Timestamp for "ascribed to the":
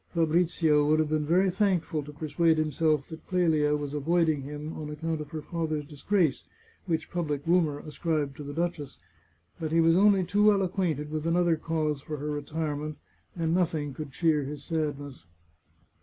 7.77-8.51